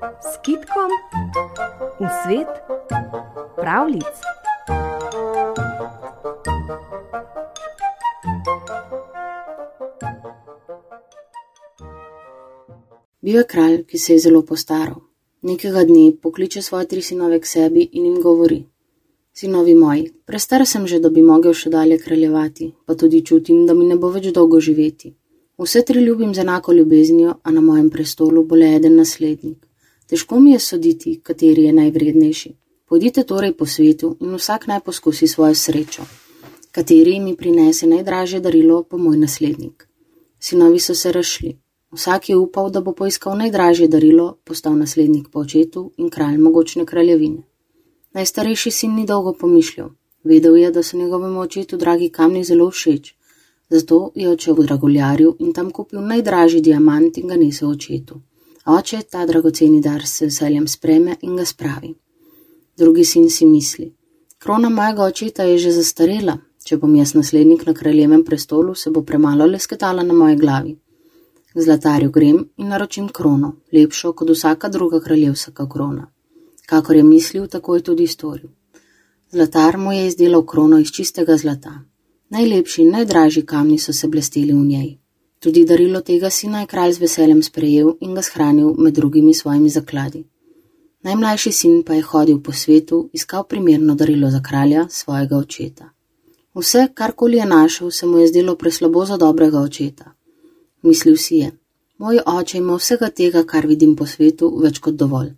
s 0.00 0.36
kitkom 0.42 0.90
v 2.00 2.06
svet 2.24 2.48
pravlic. 3.56 4.16
Bil 13.20 13.36
je 13.36 13.44
kralj, 13.44 13.84
ki 13.84 13.98
se 13.98 14.12
je 14.12 14.18
zelo 14.18 14.42
postaral. 14.42 14.96
Nekega 15.42 15.84
dne 15.84 16.16
pokliče 16.22 16.62
svoje 16.62 16.88
tri 16.88 17.02
sinove 17.02 17.40
k 17.40 17.46
sebi 17.46 17.88
in 17.92 18.04
jim 18.04 18.22
govori: 18.22 18.64
Sinovi 19.32 19.74
moji, 19.74 20.12
prestar 20.24 20.66
sem 20.66 20.86
že, 20.86 21.00
da 21.00 21.08
bi 21.08 21.22
mogel 21.22 21.52
še 21.52 21.70
dalje 21.70 21.98
kraljevati, 21.98 22.72
pa 22.86 22.94
tudi 22.94 23.24
čutim, 23.24 23.66
da 23.66 23.74
mi 23.74 23.84
ne 23.84 23.96
bo 23.96 24.08
več 24.08 24.32
dolgo 24.32 24.60
živeti. 24.60 25.14
Vse 25.60 25.84
tri 25.84 26.00
ljubim 26.00 26.34
z 26.34 26.40
enako 26.40 26.72
ljubeznijo, 26.72 27.34
a 27.42 27.50
na 27.50 27.60
mojem 27.60 27.90
prestolu 27.90 28.44
bo 28.44 28.56
le 28.56 28.76
eden 28.76 28.96
naslednik. 28.96 29.69
Težko 30.10 30.40
mi 30.40 30.52
je 30.52 30.58
soditi, 30.58 31.20
kateri 31.22 31.62
je 31.62 31.72
najvrednejši. 31.72 32.50
Pojdite 32.88 33.22
torej 33.24 33.52
po 33.54 33.66
svetu 33.66 34.16
in 34.20 34.34
vsak 34.34 34.66
naj 34.66 34.80
poskusi 34.80 35.26
svojo 35.26 35.54
srečo. 35.54 36.02
Kateri 36.72 37.20
mi 37.20 37.36
prinese 37.36 37.86
najdražje 37.86 38.40
darilo, 38.40 38.82
bo 38.90 38.98
moj 38.98 39.18
naslednik. 39.18 39.86
Sinovi 40.40 40.80
so 40.80 40.94
se 40.94 41.12
rašli. 41.12 41.52
Vsak 41.92 42.28
je 42.28 42.36
upal, 42.36 42.70
da 42.70 42.80
bo 42.80 42.92
poiskal 42.92 43.38
najdražje 43.38 43.88
darilo, 43.88 44.36
postal 44.44 44.74
naslednik 44.78 45.28
po 45.30 45.40
očetu 45.46 45.92
in 45.96 46.10
kralj 46.10 46.38
mogočne 46.38 46.86
kraljevine. 46.86 47.42
Najstarejši 48.12 48.70
sin 48.70 48.94
ni 48.94 49.06
dolgo 49.06 49.32
pomišljal. 49.32 49.90
Vedel 50.24 50.56
je, 50.56 50.70
da 50.70 50.82
so 50.82 50.96
njegovemu 50.96 51.40
očetu 51.40 51.76
dragi 51.76 52.08
kamni 52.08 52.44
zelo 52.44 52.70
všeč, 52.70 53.14
Zato 53.70 54.10
je 54.14 54.26
odšel 54.28 54.54
v 54.54 54.66
draguljarju 54.66 55.36
in 55.38 55.52
tam 55.54 55.70
kupil 55.70 56.02
najdražji 56.02 56.60
diamant 56.60 57.18
in 57.18 57.28
ga 57.30 57.36
nesel 57.38 57.70
očetu. 57.70 58.18
Oče 58.66 59.02
ta 59.10 59.26
dragoceni 59.26 59.80
dar 59.80 60.06
se 60.06 60.24
veseljem 60.24 60.68
spreme 60.68 61.16
in 61.22 61.36
ga 61.36 61.44
spravi. 61.44 61.94
Drugi 62.76 63.04
sin 63.04 63.30
si 63.30 63.46
misli: 63.46 63.94
Krona 64.38 64.68
mojega 64.68 65.02
očeta 65.02 65.42
je 65.42 65.58
že 65.58 65.72
zastarela, 65.72 66.38
če 66.64 66.76
bom 66.76 66.94
jaz 66.94 67.14
naslednik 67.14 67.66
na 67.66 67.74
kraljevem 67.74 68.24
prestolu, 68.24 68.74
se 68.74 68.90
bo 68.90 69.02
premalo 69.02 69.46
lesketala 69.46 70.02
na 70.02 70.14
moji 70.14 70.36
glavi. 70.36 70.76
K 71.52 71.62
zlatarju 71.62 72.10
grem 72.10 72.44
in 72.56 72.68
naročim 72.68 73.08
krono, 73.08 73.52
lepšo 73.72 74.12
kot 74.12 74.30
vsaka 74.30 74.68
druga 74.68 75.00
kraljevska 75.00 75.68
krona. 75.68 76.06
Kakor 76.66 76.96
je 76.96 77.02
mislil, 77.02 77.46
tako 77.46 77.74
je 77.74 77.82
tudi 77.82 78.06
storil. 78.06 78.50
Zlatar 79.32 79.78
mu 79.78 79.92
je 79.92 80.06
izdelal 80.06 80.46
krono 80.46 80.78
iz 80.78 80.92
čistega 80.92 81.36
zlata. 81.36 81.80
Najlepši 82.28 82.82
in 82.82 82.90
najdražji 82.90 83.46
kamni 83.46 83.78
so 83.78 83.92
se 83.92 84.08
blesteli 84.08 84.52
v 84.52 84.66
njej. 84.66 84.99
Tudi 85.40 85.64
darilo 85.64 86.00
tega 86.00 86.30
sina 86.30 86.60
je 86.60 86.66
kralj 86.66 86.92
z 86.92 87.00
veseljem 87.00 87.42
sprejel 87.42 87.94
in 88.00 88.14
ga 88.14 88.22
shranil 88.22 88.74
med 88.78 88.94
drugimi 88.94 89.34
svojimi 89.34 89.70
zakladi. 89.70 90.24
Najmlajši 91.02 91.52
sin 91.52 91.82
pa 91.82 91.94
je 91.94 92.02
hodil 92.02 92.42
po 92.42 92.52
svetu, 92.52 93.08
iskal 93.12 93.46
primerno 93.48 93.94
darilo 93.94 94.30
za 94.30 94.42
kralja, 94.48 94.86
svojega 94.90 95.36
očeta. 95.36 95.88
Vse, 96.54 96.88
karkoli 96.94 97.36
je 97.36 97.46
našel, 97.46 97.90
se 97.90 98.06
mu 98.06 98.18
je 98.18 98.26
zdelo 98.28 98.54
preslabo 98.54 99.06
za 99.06 99.16
dobrega 99.16 99.60
očeta. 99.60 100.12
Mislil 100.82 101.16
si 101.16 101.36
je: 101.36 101.50
Moj 101.98 102.20
oče 102.26 102.58
ima 102.58 102.76
vsega 102.76 103.08
tega, 103.08 103.44
kar 103.44 103.66
vidim 103.66 103.96
po 103.96 104.06
svetu, 104.06 104.52
več 104.62 104.78
kot 104.78 104.94
dovolj. 104.94 105.32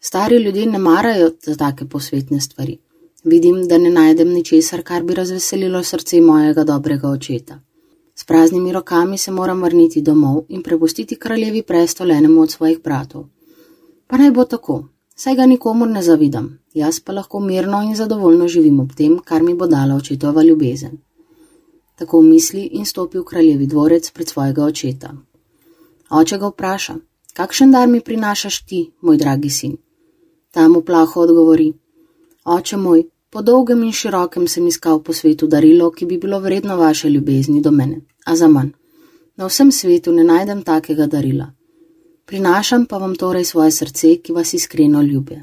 Stari 0.00 0.36
ljudje 0.36 0.66
ne 0.66 0.78
marajo 0.78 1.30
za 1.42 1.56
take 1.56 1.84
posvetne 1.84 2.40
stvari. 2.40 2.78
Vidim, 3.24 3.68
da 3.68 3.78
ne 3.78 3.90
najdem 3.90 4.28
ničesar, 4.28 4.82
kar 4.82 5.02
bi 5.02 5.14
razveselilo 5.14 5.82
srce 5.82 6.20
mojega 6.20 6.64
dobrega 6.64 7.08
očeta. 7.08 7.60
S 8.24 8.26
praznimi 8.26 8.72
rokami 8.72 9.18
se 9.18 9.30
moram 9.30 9.62
vrniti 9.62 10.02
domov 10.02 10.44
in 10.48 10.62
prepustiti 10.62 11.16
kraljevi 11.16 11.62
prestol 11.62 12.10
enemu 12.10 12.40
od 12.40 12.50
svojih 12.50 12.78
bratov. 12.84 13.24
Pa 14.06 14.16
naj 14.16 14.30
bo 14.30 14.44
tako, 14.44 14.76
saj 15.14 15.36
ga 15.36 15.46
nikomor 15.46 15.88
ne 15.88 16.02
zavidam, 16.02 16.46
jaz 16.74 17.00
pa 17.00 17.12
lahko 17.12 17.40
mirno 17.40 17.82
in 17.82 17.94
zadovoljno 17.94 18.48
živim 18.48 18.80
ob 18.80 18.94
tem, 18.96 19.18
kar 19.24 19.42
mi 19.42 19.54
bo 19.54 19.66
dala 19.66 19.94
očetova 19.94 20.42
ljubezen. 20.42 20.96
Tako 21.98 22.22
misli 22.22 22.62
in 22.72 22.86
stopi 22.86 23.18
v 23.18 23.24
kraljevi 23.24 23.66
dvorec 23.66 24.10
pred 24.10 24.28
svojega 24.28 24.64
očeta. 24.64 25.14
Oče 26.10 26.38
ga 26.38 26.48
vpraša: 26.48 26.94
Kakšen 27.34 27.72
dar 27.72 27.88
mi 27.88 28.00
prinašaš 28.00 28.62
ti, 28.66 28.90
moj 29.00 29.16
dragi 29.16 29.50
sin? 29.50 29.76
Ta 30.50 30.68
mu 30.68 30.80
plaho 30.80 31.20
odgovori: 31.20 31.72
Oče 32.44 32.76
moj, 32.76 33.04
Po 33.34 33.42
dolgem 33.42 33.80
in 33.82 33.92
širokem 33.98 34.44
sem 34.46 34.66
iskal 34.70 35.00
po 35.02 35.12
svetu 35.12 35.46
darilo, 35.50 35.88
ki 35.90 36.06
bi 36.06 36.18
bilo 36.22 36.38
vredno 36.38 36.76
vaše 36.76 37.08
ljubezni 37.10 37.62
do 37.62 37.70
mene, 37.70 37.96
a 38.24 38.36
za 38.36 38.48
manj. 38.48 38.70
Na 39.36 39.46
vsem 39.46 39.72
svetu 39.72 40.12
ne 40.12 40.24
najdem 40.24 40.62
takega 40.62 41.06
darila. 41.06 41.52
Prinašam 42.26 42.86
pa 42.86 42.98
vam 42.98 43.16
torej 43.16 43.44
svoje 43.44 43.70
srce, 43.70 44.16
ki 44.16 44.32
vas 44.32 44.54
iskreno 44.54 45.02
ljubi. 45.02 45.42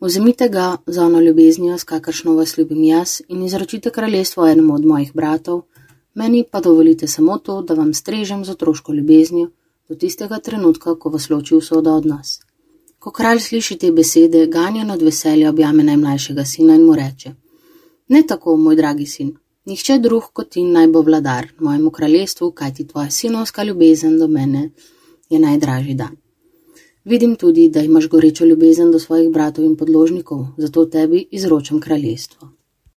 Vzemite 0.00 0.48
ga 0.48 0.76
za 0.86 1.04
ono 1.04 1.20
ljubeznijo, 1.20 1.78
s 1.78 1.84
kakršno 1.84 2.34
vas 2.34 2.58
ljubim 2.58 2.84
jaz, 2.84 3.20
in 3.28 3.42
izročite 3.42 3.90
kraljestvo 3.90 4.48
enemu 4.48 4.74
od 4.74 4.84
mojih 4.84 5.12
bratov, 5.14 5.62
meni 6.14 6.44
pa 6.50 6.60
dovolite 6.60 7.06
samo 7.06 7.38
to, 7.38 7.62
da 7.62 7.74
vam 7.74 7.94
strežem 7.94 8.44
z 8.44 8.50
otroško 8.50 8.92
ljubeznijo 8.92 9.50
do 9.88 9.94
tistega 9.94 10.38
trenutka, 10.38 10.94
ko 10.94 11.10
vas 11.10 11.30
loči 11.30 11.54
usoda 11.54 11.92
od 11.92 12.06
nas. 12.06 12.40
Ko 12.98 13.10
kralj 13.10 13.40
sliši 13.40 13.78
te 13.78 13.92
besede, 13.92 14.46
ganjen 14.46 14.90
od 14.90 15.02
veselja 15.02 15.50
objame 15.50 15.84
najmlajšega 15.84 16.44
sina 16.44 16.74
in 16.74 16.84
mu 16.86 16.94
reče: 16.94 17.32
Ne 18.08 18.22
tako, 18.26 18.56
moj 18.56 18.76
dragi 18.76 19.06
sin, 19.06 19.36
nihče 19.70 19.98
drug 20.02 20.32
kot 20.32 20.50
ti 20.54 20.64
naj 20.66 20.88
bo 20.94 21.02
vladar 21.06 21.46
mojemu 21.58 21.90
kraljestvu, 21.90 22.50
kajti 22.50 22.86
tvoja 22.86 23.10
sinovska 23.10 23.64
ljubezen 23.64 24.18
do 24.18 24.28
mene 24.28 24.70
je 25.30 25.38
najdražji 25.38 25.94
dan. 25.94 26.16
Vidim 27.04 27.36
tudi, 27.36 27.68
da 27.68 27.80
imaš 27.80 28.08
gorečo 28.08 28.44
ljubezen 28.44 28.90
do 28.92 28.98
svojih 28.98 29.30
bratov 29.32 29.64
in 29.64 29.76
podložnikov, 29.76 30.46
zato 30.56 30.84
tebi 30.84 31.26
izročam 31.30 31.80
kraljestvo. 31.80 32.59